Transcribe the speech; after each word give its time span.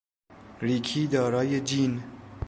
ریکی 0.61 1.07
دارای 1.07 1.59
جین 1.61 2.03